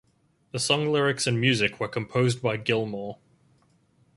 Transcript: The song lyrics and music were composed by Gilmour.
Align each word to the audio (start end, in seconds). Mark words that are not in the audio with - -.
The 0.51 0.57
song 0.57 0.91
lyrics 0.91 1.27
and 1.27 1.39
music 1.39 1.79
were 1.79 1.87
composed 1.87 2.41
by 2.41 2.57
Gilmour. 2.57 3.19